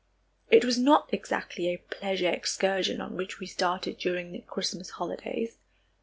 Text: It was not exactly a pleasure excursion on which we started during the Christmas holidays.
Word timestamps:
It 0.49 0.65
was 0.65 0.79
not 0.79 1.13
exactly 1.13 1.67
a 1.67 1.77
pleasure 1.77 2.27
excursion 2.27 3.01
on 3.01 3.15
which 3.15 3.39
we 3.39 3.45
started 3.45 3.99
during 3.99 4.31
the 4.31 4.41
Christmas 4.41 4.89
holidays. 4.89 5.59